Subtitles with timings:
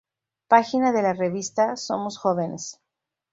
[0.47, 2.81] Página de la revista Somos Jóvenes